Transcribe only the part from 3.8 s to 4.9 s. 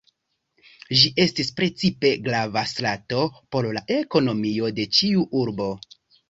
ekonomio de